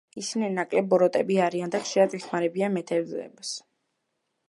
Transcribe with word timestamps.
ისინი 0.19 0.47
ნაკლებ 0.53 0.87
ბოროტები 0.93 1.37
არიან 1.49 1.75
და 1.77 1.81
ხშირად 1.85 2.17
ეხმარებიან 2.23 2.77
მეთევზეებს. 2.81 3.57